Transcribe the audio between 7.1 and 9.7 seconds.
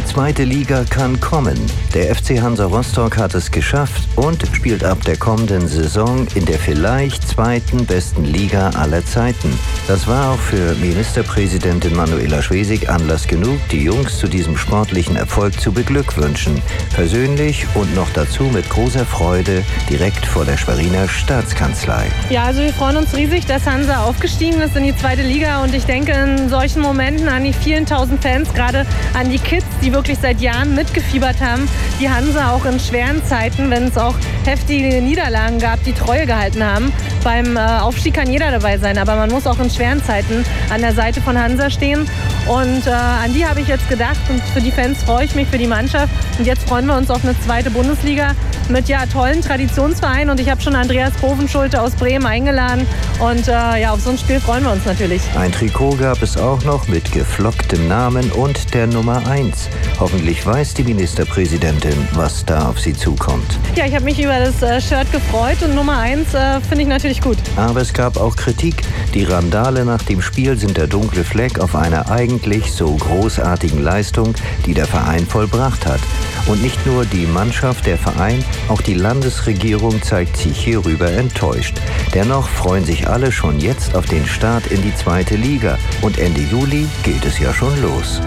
zweiten besten Liga aller Zeiten.